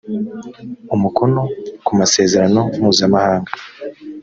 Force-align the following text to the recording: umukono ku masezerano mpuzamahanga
umukono 0.95 1.41
ku 1.85 1.91
masezerano 1.99 2.61
mpuzamahanga 2.77 3.51